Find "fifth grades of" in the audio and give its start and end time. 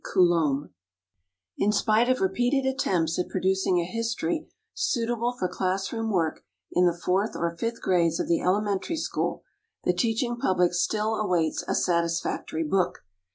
7.55-8.27